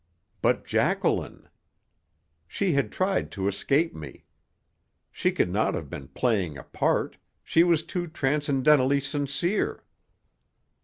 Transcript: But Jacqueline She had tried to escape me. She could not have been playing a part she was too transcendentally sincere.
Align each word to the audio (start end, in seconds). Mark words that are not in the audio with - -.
But 0.41 0.65
Jacqueline 0.65 1.47
She 2.47 2.73
had 2.73 2.91
tried 2.91 3.31
to 3.33 3.47
escape 3.47 3.93
me. 3.93 4.23
She 5.11 5.31
could 5.31 5.51
not 5.51 5.75
have 5.75 5.91
been 5.91 6.07
playing 6.07 6.57
a 6.57 6.63
part 6.63 7.17
she 7.43 7.63
was 7.63 7.83
too 7.83 8.07
transcendentally 8.07 8.99
sincere. 8.99 9.83